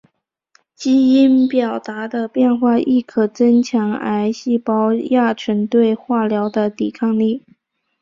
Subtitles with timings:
[0.73, 7.45] 基因表达的变化亦可增强癌细胞亚群对化疗的抵抗力。